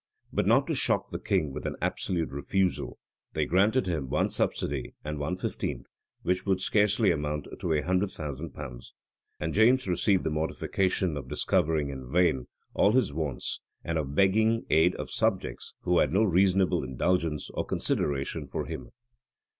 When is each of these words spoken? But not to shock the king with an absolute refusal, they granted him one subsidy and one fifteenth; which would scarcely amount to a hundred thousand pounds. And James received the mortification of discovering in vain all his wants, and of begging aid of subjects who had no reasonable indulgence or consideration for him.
But 0.33 0.47
not 0.47 0.65
to 0.65 0.73
shock 0.73 1.11
the 1.11 1.19
king 1.19 1.53
with 1.53 1.67
an 1.67 1.75
absolute 1.79 2.31
refusal, 2.31 2.97
they 3.33 3.45
granted 3.45 3.85
him 3.85 4.09
one 4.09 4.29
subsidy 4.31 4.95
and 5.05 5.19
one 5.19 5.37
fifteenth; 5.37 5.85
which 6.23 6.43
would 6.43 6.59
scarcely 6.59 7.11
amount 7.11 7.45
to 7.59 7.71
a 7.73 7.81
hundred 7.81 8.09
thousand 8.09 8.49
pounds. 8.49 8.95
And 9.39 9.53
James 9.53 9.87
received 9.87 10.23
the 10.23 10.31
mortification 10.31 11.17
of 11.17 11.29
discovering 11.29 11.91
in 11.91 12.11
vain 12.11 12.47
all 12.73 12.93
his 12.93 13.13
wants, 13.13 13.61
and 13.83 13.99
of 13.99 14.15
begging 14.15 14.65
aid 14.71 14.95
of 14.95 15.11
subjects 15.11 15.75
who 15.81 15.99
had 15.99 16.11
no 16.11 16.23
reasonable 16.23 16.83
indulgence 16.83 17.51
or 17.51 17.63
consideration 17.63 18.47
for 18.47 18.65
him. 18.65 18.89